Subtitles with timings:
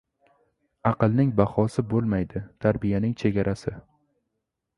[0.91, 3.77] •Aqlning bahosi bo‘lmaydi, tarbiyaning― chegarasi.